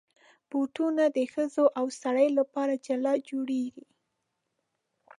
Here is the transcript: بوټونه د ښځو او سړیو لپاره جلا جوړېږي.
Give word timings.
بوټونه 0.49 1.03
د 1.17 1.19
ښځو 1.33 1.65
او 1.79 1.85
سړیو 2.01 2.35
لپاره 2.39 2.73
جلا 2.85 3.13
جوړېږي. 3.29 3.85